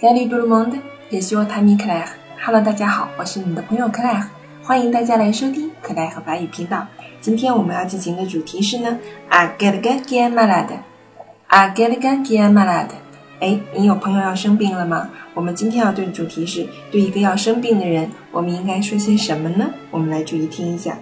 [0.00, 0.76] Salut tout le monde,
[1.12, 2.08] je suis votre ami Claire.
[2.42, 4.28] Hello，大家好，我是你的朋友 Claire，
[4.62, 6.86] 欢迎大家来收听 Claire 和法语频道。
[7.20, 12.88] 今天我们要进行的主题是呢，A quelqu'un qui est malade？A quelqu'un qui est malade？
[13.40, 15.10] 哎，你有朋友要生病了吗？
[15.34, 19.68] 我们今天要对的主题是对一个要生病的人，我们应该说些什么呢？
[19.90, 20.96] 我们来注意听一下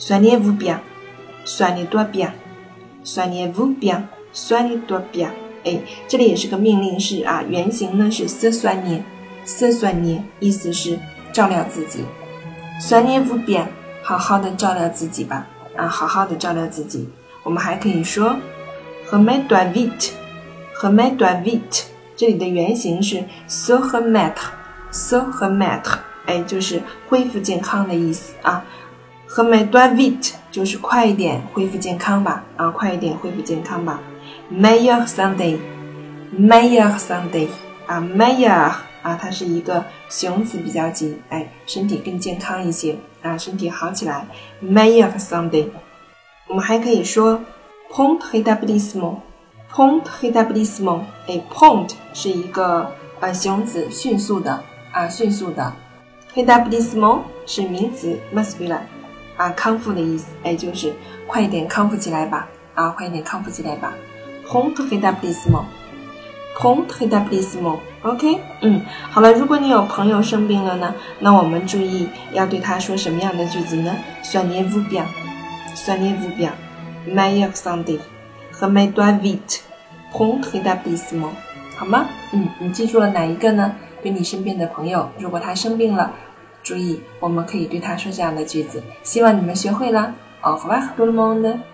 [0.00, 5.30] ，Soignez-vous bien，Soignez-toi bien，Soignez-vous bien，Soignez-toi bien。
[5.64, 10.98] 哎，这里也是个命令式啊，原型呢是 self-ni，self-ni，意思是
[11.32, 12.00] 照料自己
[12.80, 13.64] ，self-ni，
[14.02, 17.08] 好好的照料自己吧啊，好好的照料自己。
[17.44, 18.36] 我们还可以说
[19.08, 21.84] homa-davit，homa-davit，
[22.16, 25.84] 这里的原型是 so 和 mat，so 和 mat，
[26.26, 28.64] 哎，就是恢复健康的意思啊。
[29.34, 33.98] 和 my doit vite 就是快一点恢复健康吧，啊，快一点恢复健康吧。
[34.52, 37.48] Meilleur Sunday，Meilleur Sunday
[37.86, 38.50] 啊，Meilleur
[39.00, 44.26] 啊，它是一个形容词比较级，哎，身体更健康一些啊，身体好起来。
[44.62, 45.68] Meilleur Sunday，
[46.46, 47.40] 我们还可以说
[47.90, 55.72] Prompt rétablissement，Prompt rétablissement，哎，point 是一个呃形容词，迅速的啊，迅速的。
[56.34, 58.80] Rétablissement 是名词，masculine
[59.36, 60.92] 啊，康复的意思，哎，就是
[61.26, 63.92] 快一点康复起来吧，啊，快一点康复起来吧。
[64.46, 77.98] Prompt rétablissement，prompt rétablissement，OK，嗯，好了，如果你有朋友生病了呢，那我们注意要对他说什么样的句子呢？Soignez-vous bien，Soignez-vous bien，Meilleur santé
[78.50, 81.30] 和 Meilleur vite，prompt rétablissement，
[81.76, 82.06] 好吗？
[82.32, 83.74] 嗯，你记住了哪一个呢？
[84.02, 86.10] 对你身边的朋友，如果他生病了，
[86.62, 88.82] 注意我们可以对他说这样的句子。
[89.02, 90.14] 希望你们学会了。
[90.42, 91.71] Au revoir tout le monde。